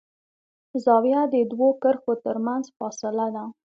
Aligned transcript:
زاویه 0.83 1.21
د 1.33 1.35
دوو 1.51 1.67
کرښو 1.81 2.13
تر 2.25 2.35
منځ 2.45 2.65
فاصله 2.77 3.27
ده. 3.35 3.43